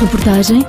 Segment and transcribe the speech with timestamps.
[0.00, 0.66] Reportagem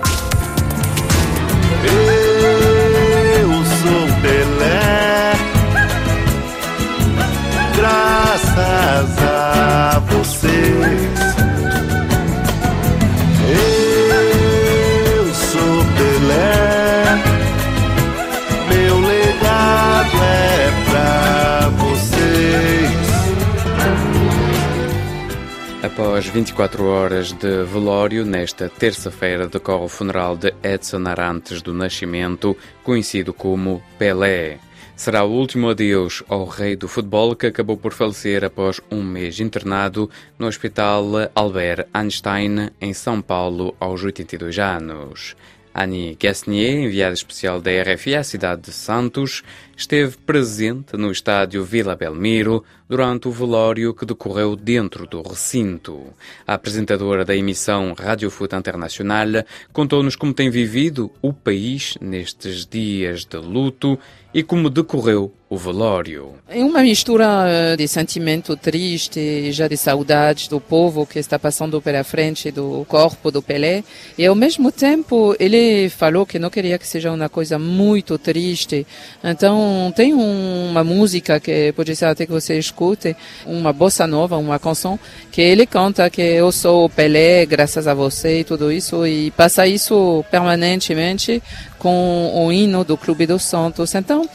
[26.16, 32.56] Após 24 horas de velório, nesta terça-feira decorre o funeral de Edson Arantes do Nascimento,
[32.86, 34.58] conhecido como Pelé.
[34.96, 39.42] Será o último adeus ao rei do futebol que acabou por falecer após um mês
[39.42, 41.06] internado no Hospital
[41.36, 45.36] Albert Einstein, em São Paulo, aos 82 anos.
[45.78, 49.44] Annie Gasnier, enviada especial da RFI à cidade de Santos,
[49.76, 56.14] esteve presente no estádio Vila Belmiro durante o velório que decorreu dentro do recinto.
[56.46, 59.28] A apresentadora da emissão Rádio Foot Internacional
[59.74, 63.98] contou-nos como tem vivido o país nestes dias de luto
[64.34, 66.34] e como decorreu o velório.
[66.50, 71.40] É uma mistura eh, de sentimento triste e já de saudades do povo que está
[71.40, 73.84] passando pela frente do corpo do Pelé.
[74.18, 78.86] E ao mesmo tempo ele falou que não queria que seja uma coisa muito triste.
[79.24, 79.65] Então
[79.96, 84.60] tem um- uma música que pode ser até que você escute, uma bossa nova, uma
[84.60, 85.00] canção,
[85.32, 89.06] que ele canta que eu sou Pelé graças a você e tudo isso.
[89.06, 91.42] E passa isso permanentemente
[91.80, 93.94] com o hino do Clube dos Santos.
[93.96, 94.28] Então,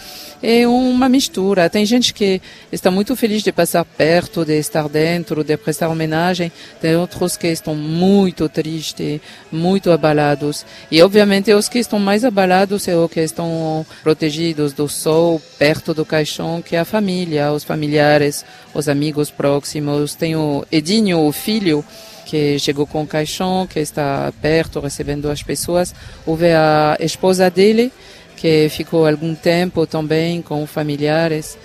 [0.43, 1.69] é uma mistura.
[1.69, 2.41] Tem gente que
[2.73, 6.51] está muito feliz de passar perto, de estar dentro, de prestar homenagem.
[6.81, 9.21] Tem outros que estão muito tristes,
[9.53, 10.65] muito abalados.
[10.91, 15.20] E, obviamente, os que estão mais abalados são os que estão protegidos do sol,
[15.59, 20.15] perto do caixão, que é a família, os familiares, os amigos próximos.
[20.15, 21.85] Tem o Edinho, o filho,
[22.27, 25.95] que chegou com o caixão, que está perto, recebendo as pessoas.
[26.25, 27.93] Houve a esposa dele,
[28.37, 31.59] que ficou algum tempo também com familiares.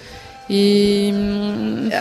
[0.48, 1.12] E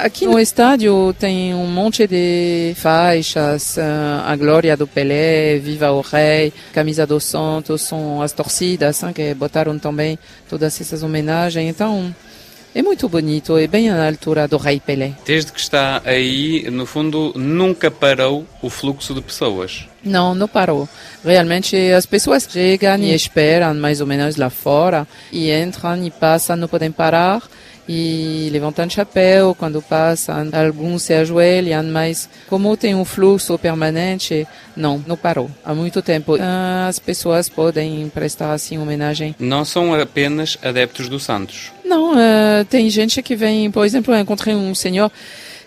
[0.02, 6.02] aqui no estádio tem um monte de faixas, ah, a glória do Pelé, Viva o
[6.02, 10.18] Rei, Camisa do Santos, são as torcidas ah, que botaram também
[10.48, 11.70] todas essas homenagens.
[11.70, 12.14] Então,
[12.74, 15.12] é muito bonito, é bem à altura do Rei Pelé.
[15.24, 19.86] Desde que está aí, no fundo, nunca parou o fluxo de pessoas.
[20.04, 20.86] Não, não parou.
[21.24, 26.56] Realmente as pessoas chegam e esperam mais ou menos lá fora e entram e passam,
[26.56, 27.42] não podem parar
[27.88, 30.48] e levantam chapéu quando passam.
[30.52, 34.46] Alguns se ajoelham, mas como tem um fluxo permanente,
[34.76, 35.50] não, não parou.
[35.64, 36.36] Há muito tempo.
[36.40, 41.72] Ah, As pessoas podem prestar assim homenagem Não são apenas adeptos do Santos.
[41.84, 45.10] não, eh, tem gente que vem, por exemplo, eu encontrei um senhor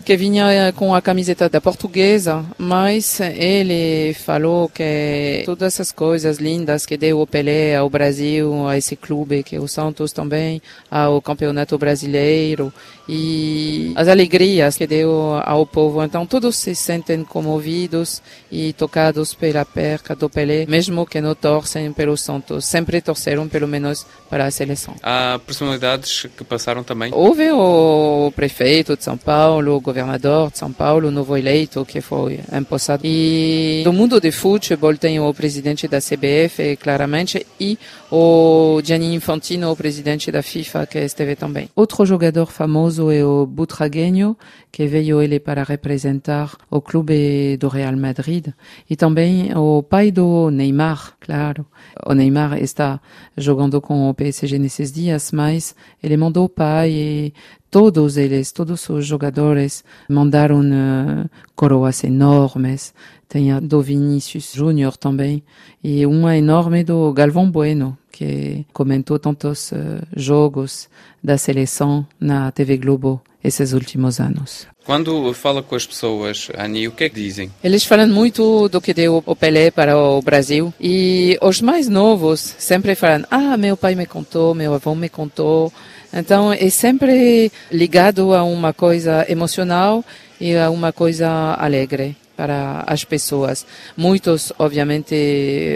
[0.07, 6.38] que vinha eh, com a camiseta da portuguesa, mas ele falou que todas essas coisas
[6.38, 11.22] lindas que deu o Pelé ao Brasil, a esse clube que o Santos também, ao
[11.22, 12.72] campeonato brasileiro
[13.09, 16.01] e as alegrias que deu ao povo.
[16.01, 21.91] Então todos se sentem comovidos e tocados pela perca do Pelé, mesmo que não torcem
[21.91, 24.96] pelo Santos, sempre torceram pelo menos para a seleção.
[25.03, 27.12] Há personalidades que passaram também.
[27.13, 32.40] Houve o prefeito de São Paulo, o governador de São Paulo, novo eleito, que foi
[32.53, 33.02] empossado.
[33.06, 37.78] E do mundo de futebol tem o presidente da CBF, claramente, e
[38.12, 41.69] o Gianni Infantino, o presidente da FIFA, que esteve também.
[41.75, 44.38] Outro jogador famoso é o Butragueño,
[44.72, 48.47] que veio ele para representar o clube do Real Madrid.
[48.90, 51.66] E também o pai do Neymar, claro.
[52.06, 53.02] O Neymar está
[53.35, 57.34] jogando com o PSG nesses dias, mas ele mandou o pai e
[57.77, 62.91] todos eles, todos os jogadores mandaram eh, coroas enormes.
[63.29, 65.43] Tem a do Vinícius Júnior também
[65.83, 70.89] e uma enorme do Galvão Bueno, que comentou tantos eh, jogos
[71.23, 74.66] da seleção na TV Globo esses últimos anos.
[74.83, 77.51] Quando fala com as pessoas, Ani, o que é que dizem?
[77.63, 82.55] Eles falam muito do que deu o Pelé para o Brasil e os mais novos
[82.57, 85.72] sempre falam: Ah, meu pai me contou, meu avô me contou.
[86.13, 90.03] Então é sempre ligado a uma coisa emocional
[90.39, 93.66] e a uma coisa alegre para as pessoas.
[93.97, 95.16] Muitos, obviamente,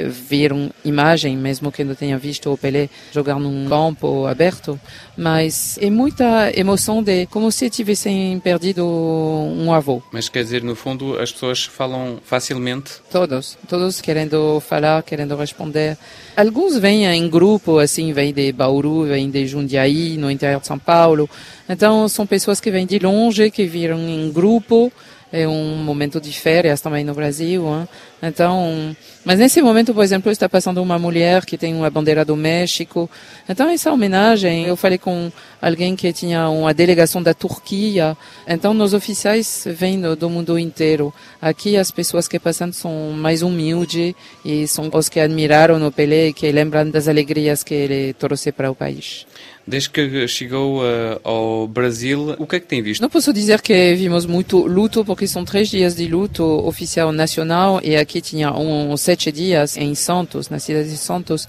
[0.09, 4.79] viram imagem, mesmo que não tenham visto o Pelé jogar num campo aberto,
[5.17, 10.03] mas é muita emoção de como se tivessem perdido um avô.
[10.11, 12.91] Mas quer dizer, no fundo, as pessoas falam facilmente.
[13.11, 15.97] Todos, todos querendo falar, querendo responder.
[16.37, 20.77] Alguns vêm em grupo, assim, vêm de Bauru, vêm de Jundiaí, no interior de São
[20.77, 21.27] Paulo.
[21.67, 24.91] Então, são pessoas que vêm de longe, que viram em grupo
[25.31, 27.65] é um momento de férias também no Brasil.
[27.67, 27.87] Hein?
[28.21, 28.95] Então,
[29.25, 33.09] mas nesse momento, por exemplo, está passando uma mulher que tem uma bandeira do México.
[33.47, 35.31] Então, essa homenagem, eu falei com
[35.61, 38.17] alguém que tinha uma delegação da Turquia.
[38.47, 41.13] Então, nos oficiais vêm do, do mundo inteiro.
[41.41, 44.13] Aqui, as pessoas que passam são mais humildes
[44.43, 48.51] e são os que admiraram o Pelé e que lembram das alegrias que ele trouxe
[48.51, 49.25] para o país.
[49.65, 53.01] Desde que chegou uh, ao Brasil, o que é que tem visto?
[53.01, 57.79] Não posso dizer que vimos muito luto, porque são três dias de luto oficial nacional
[57.83, 61.47] e aqui tinha um, sete dias em Santos, na cidade de Santos.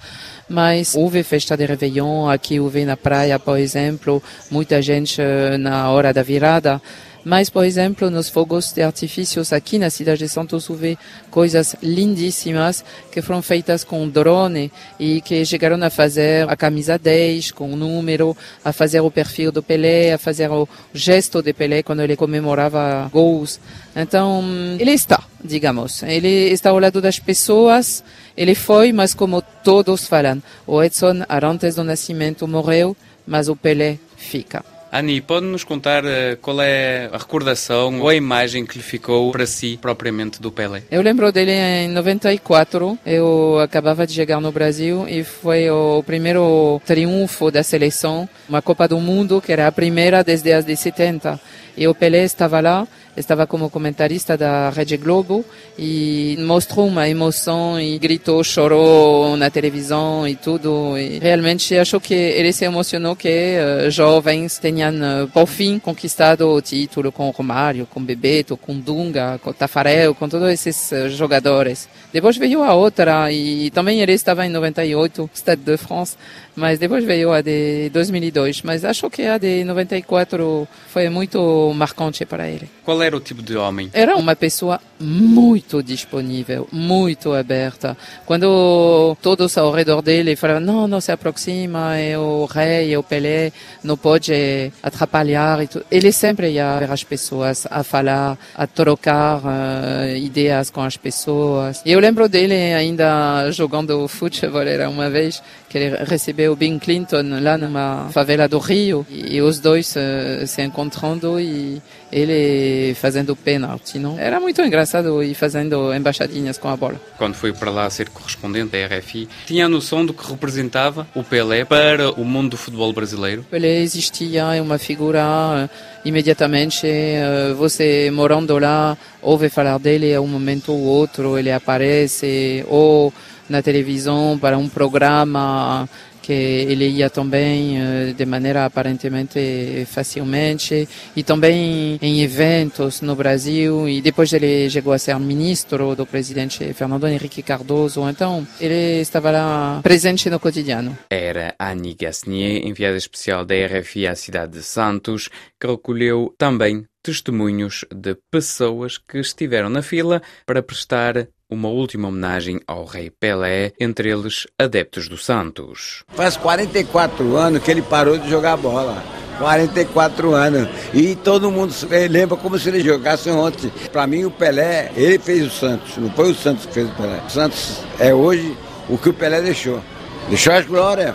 [0.49, 5.91] Mas houve festa de Réveillon, aqui houve na praia, por exemplo, muita gente eh, na
[5.91, 6.81] hora da virada.
[7.25, 10.99] Mas, por exemplo, nos fogos de artifícios aqui na cidade de Santos houve
[11.31, 17.53] coisas lindíssimas que foram feitas com drone e que chegaram a fazer a camisa 10
[17.53, 21.85] com o número, a fazer o perfil do Pelé, a fazer o gesto de Pelé
[21.85, 23.61] quando ele comemorava gols.
[23.95, 24.43] Então,
[24.81, 28.03] ele está, digamos, ele está ao lado das pessoas,
[28.37, 33.99] ele foi, mas como todos falam, o Edson antes do nascimento morreu, mas o Pelé
[34.17, 34.65] fica.
[34.94, 39.47] Ani, pode-nos contar uh, qual é a recordação ou a imagem que lhe ficou para
[39.47, 40.83] si propriamente do Pelé?
[40.91, 42.99] Eu lembro dele em 94.
[43.06, 48.87] Eu acabava de chegar no Brasil e foi o primeiro triunfo da seleção, uma Copa
[48.87, 51.41] do Mundo que era a primeira desde as de 70.
[51.75, 52.87] E o Pelé estava lá
[53.17, 55.44] estava como comentarista da Rede Globo
[55.79, 60.97] e mostrou uma emoção e gritou, chorou na televisão e tudo.
[60.97, 66.49] E realmente achou que ele se emocionou que uh, jovens tenham, uh, por fim, conquistado
[66.49, 71.88] o título com Romário, com Bebeto, com Dunga, com Tafarel, com todos esses uh, jogadores.
[72.12, 76.17] Depois veio a outra e também ele estava em 98, Stade de France,
[76.55, 78.62] mas depois veio a de 2002.
[78.62, 82.69] Mas acho que a de 94 foi muito marcante para ele.
[82.85, 83.91] Qual era o tipo de homem?
[83.93, 87.97] Era uma pessoa muito disponível, muito aberta.
[88.25, 93.03] Quando todos ao redor dele falavam, não, não se aproxima, é o rei, é o
[93.03, 93.53] Pelé,
[93.83, 95.63] não pode atrapalhar.
[95.63, 95.85] E tudo.
[95.91, 101.83] Ele sempre ia ver as pessoas, a falar, a trocar uh, ideias com as pessoas.
[101.85, 107.41] E eu lembro dele ainda jogando futebol, era uma vez que ele recebeu Bill Clinton
[107.41, 111.81] lá numa favela do Rio e os dois uh, se encontrando e
[112.13, 114.19] ele fazendo pênalti, não?
[114.19, 117.00] Era muito engraçado e fazendo embaixadinhas com a bola.
[117.19, 121.23] Quando foi para lá ser correspondente da RFI, tinha a noção do que representava o
[121.23, 123.44] Pelé para o mundo do futebol brasileiro?
[123.50, 125.69] Pelé existia, é uma figura
[126.05, 132.65] imediatamente, eh, você morando lá, ouve falar dele a um momento ou outro, ele aparece
[132.69, 133.12] ou
[133.49, 135.89] na televisão para um programa
[136.23, 143.89] que ele ia também eh, de maneira aparentemente facilmente e também em eventos no Brasil
[143.89, 148.09] e depois ele chegou a ser ministro do presidente Fernando Henrique Cardoso.
[148.09, 150.97] Então ele estava lá presente no cotidiano.
[151.11, 155.29] Era Annie Gasnier enviada especial da RFI à cidade de Santos
[155.61, 162.61] que recolheu também testemunhos de pessoas que estiveram na fila para prestar uma última homenagem
[162.67, 166.03] ao rei Pelé, entre eles adeptos do Santos.
[166.09, 169.03] Faz 44 anos que ele parou de jogar bola.
[169.39, 170.69] 44 anos.
[170.95, 171.75] E todo mundo
[172.11, 173.73] lembra como se ele jogasse ontem.
[173.93, 175.97] Para mim, o Pelé, ele fez o Santos.
[175.97, 177.21] Não foi o Santos que fez o Pelé.
[177.27, 178.56] O Santos é hoje
[178.89, 179.81] o que o Pelé deixou.
[180.29, 181.15] Deixou as glórias,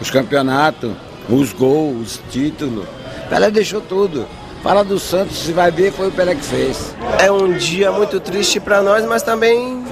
[0.00, 0.92] os campeonatos,
[1.28, 2.86] os gols, os títulos.
[3.26, 4.26] O Pelé deixou tudo.
[4.64, 6.96] Fala do Santos, se vai ver, foi o Pelé que fez.
[7.22, 9.84] É um dia muito triste para nós, mas também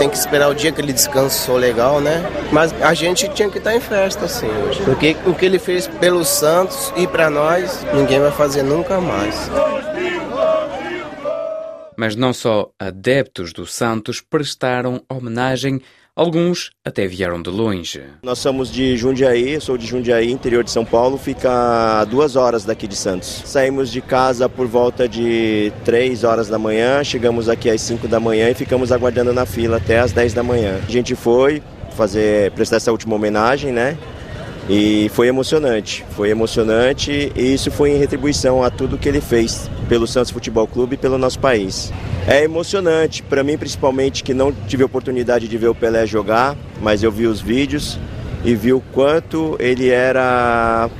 [0.00, 2.28] tem que esperar o dia que ele descansou legal, né?
[2.50, 4.82] Mas a gente tinha que estar em festa, assim, hoje.
[4.82, 9.48] Porque o que ele fez pelo Santos e para nós, ninguém vai fazer nunca mais.
[11.96, 15.80] Mas não só adeptos do Santos prestaram homenagem
[16.18, 18.02] Alguns até vieram de longe.
[18.24, 22.64] Nós somos de Jundiaí, sou de Jundiaí, interior de São Paulo, fica a duas horas
[22.64, 23.42] daqui de Santos.
[23.44, 28.18] Saímos de casa por volta de três horas da manhã, chegamos aqui às cinco da
[28.18, 30.80] manhã e ficamos aguardando na fila até às dez da manhã.
[30.84, 31.62] A gente foi
[31.96, 33.96] fazer prestar essa última homenagem, né?
[34.68, 39.70] E foi emocionante, foi emocionante e isso foi em retribuição a tudo que ele fez
[39.88, 41.90] pelo Santos Futebol Clube e pelo nosso país.
[42.26, 47.02] É emocionante, para mim principalmente que não tive oportunidade de ver o Pelé jogar, mas
[47.02, 47.98] eu vi os vídeos
[48.44, 50.90] e vi o quanto ele era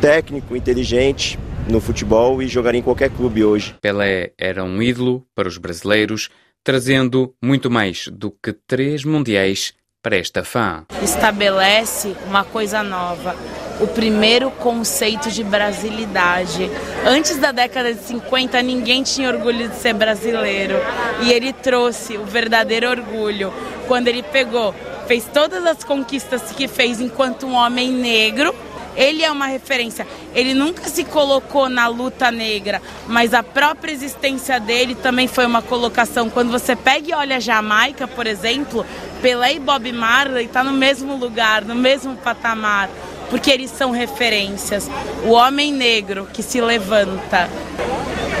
[0.00, 1.38] técnico, inteligente
[1.68, 3.76] no futebol e jogaria em qualquer clube hoje.
[3.80, 6.28] Pelé era um ídolo para os brasileiros,
[6.64, 10.84] trazendo muito mais do que três mundiais para esta fã.
[11.02, 13.36] Estabelece uma coisa nova.
[13.80, 16.70] o primeiro conceito de brasilidade.
[17.04, 20.74] Antes da década de 50, ninguém tinha orgulho de ser brasileiro.
[21.22, 23.52] E ele trouxe o verdadeiro orgulho
[23.88, 24.74] quando ele pegou,
[25.06, 28.54] fez todas as conquistas que fez enquanto um homem negro
[28.96, 30.06] ele é uma referência.
[30.34, 35.62] Ele nunca se colocou na luta negra, mas a própria existência dele também foi uma
[35.62, 36.28] colocação.
[36.30, 38.84] Quando você pega e olha Jamaica, por exemplo,
[39.20, 42.88] Pelé e Bob Marley estão tá no mesmo lugar, no mesmo patamar,
[43.30, 44.90] porque eles são referências.
[45.24, 47.48] O homem negro que se levanta.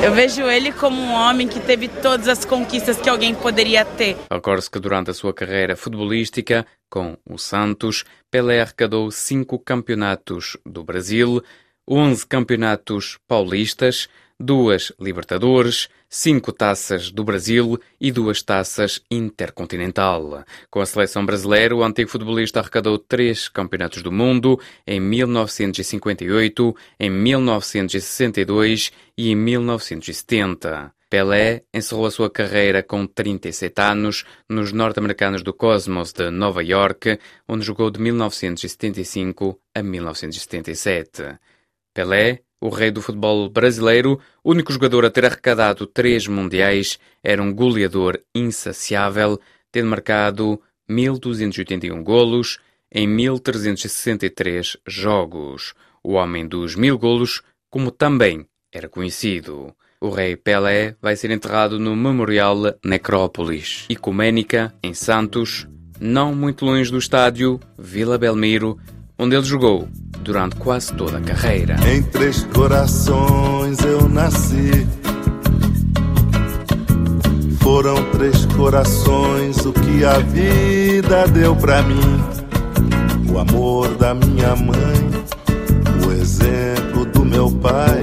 [0.02, 4.16] Eu vejo ele como um homem que teve todas as conquistas que alguém poderia ter.
[4.28, 10.82] Recorde-se que durante a sua carreira futebolística, com o Santos, Pelé arrecadou cinco campeonatos do
[10.82, 11.40] Brasil,
[11.88, 14.08] 11 campeonatos paulistas,
[14.40, 20.44] duas Libertadores, cinco taças do Brasil e duas taças Intercontinental.
[20.70, 27.08] Com a seleção brasileira, o antigo futebolista arrecadou três campeonatos do mundo em 1958, em
[27.08, 30.92] 1962 e em 1970.
[31.08, 37.18] Pelé encerrou a sua carreira com 37 anos nos norte-americanos do Cosmos de Nova York,
[37.48, 41.38] onde jogou de 1975 a 1977.
[41.94, 47.52] Pelé o rei do futebol brasileiro, único jogador a ter arrecadado três mundiais, era um
[47.52, 49.40] goleador insaciável,
[49.72, 55.74] tendo marcado 1.281 golos em 1.363 jogos.
[56.04, 59.74] O homem dos mil golos, como também era conhecido.
[60.00, 65.66] O rei Pelé vai ser enterrado no Memorial Necrópolis Ecuménica, em Santos,
[66.00, 68.78] não muito longe do estádio Vila Belmiro,
[69.22, 69.88] onde ele jogou
[70.24, 71.76] durante quase toda a carreira.
[71.88, 74.86] Em três corações eu nasci.
[77.60, 82.20] Foram três corações o que a vida deu para mim.
[83.32, 85.10] O amor da minha mãe,
[86.04, 88.02] o exemplo do meu pai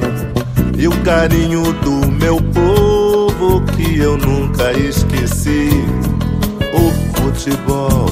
[0.77, 5.69] e o carinho do meu povo que eu nunca esqueci.
[6.73, 8.05] O futebol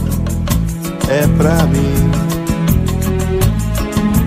[1.07, 2.26] é pra mim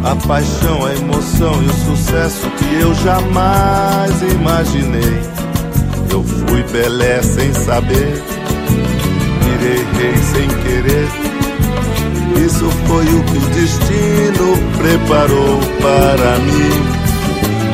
[0.05, 5.21] a paixão, a emoção e o sucesso que eu jamais imaginei.
[6.11, 8.23] Eu fui Pelé sem saber,
[9.43, 11.09] virei rei sem querer.
[12.45, 17.01] Isso foi o que o destino preparou para mim.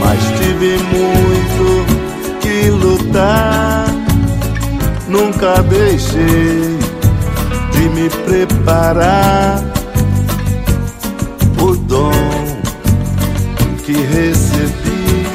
[0.01, 3.87] Mas tive muito que lutar,
[5.09, 6.79] nunca deixei
[7.73, 9.76] de me preparar
[11.97, 12.11] dom
[13.85, 15.27] que recebi,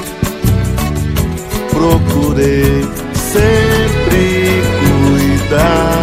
[1.72, 6.01] procurei sempre cuidar.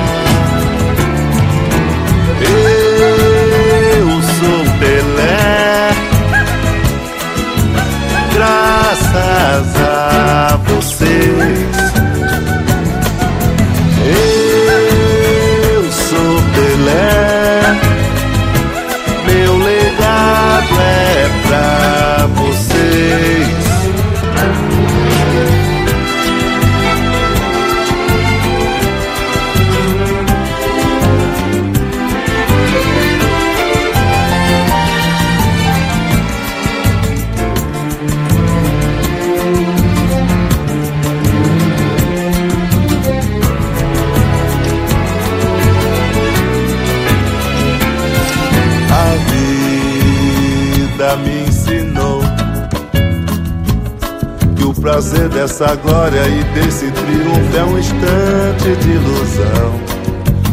[54.98, 59.80] Prazer dessa glória e desse triunfo é um instante de ilusão.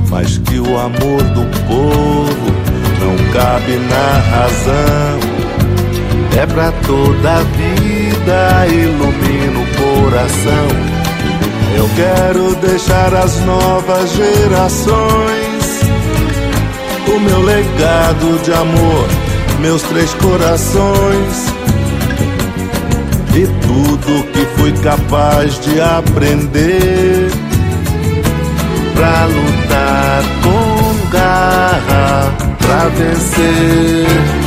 [0.07, 2.51] Mas que o amor do povo
[2.99, 5.19] não cabe na razão.
[6.39, 10.67] É pra toda a vida, ilumina o coração.
[11.75, 15.81] Eu quero deixar às novas gerações
[17.07, 19.07] o meu legado de amor,
[19.59, 21.54] meus três corações
[23.35, 27.29] e tudo que fui capaz de aprender
[28.93, 34.44] pra lutar com garra, pra vencer.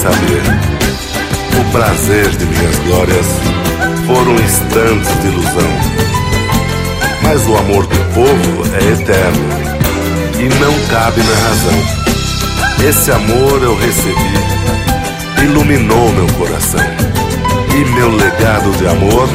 [0.00, 0.42] Saber.
[1.60, 3.26] O prazer de minhas glórias
[4.06, 5.70] foram instantes de ilusão.
[7.22, 9.48] Mas o amor do povo é eterno
[10.38, 12.88] e não cabe na razão.
[12.88, 16.80] Esse amor eu recebi, iluminou meu coração.
[17.74, 19.28] E meu legado de amor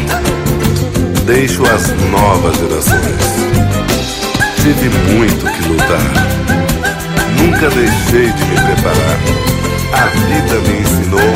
[1.26, 3.36] deixo às novas gerações.
[4.64, 6.12] Tive muito que lutar,
[7.38, 9.45] nunca deixei de me preparar.
[9.94, 11.34] A vida me ensinou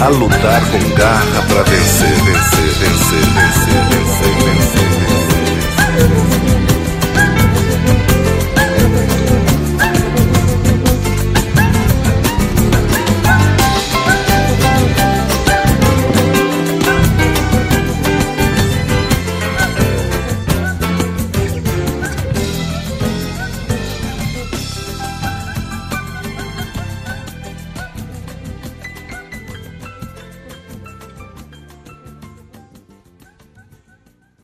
[0.00, 4.11] a lutar com garra para vencer, vencer, vencer, vencer, vencer.